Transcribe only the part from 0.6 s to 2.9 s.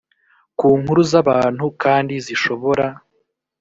nkuru z abantu kandi zishobora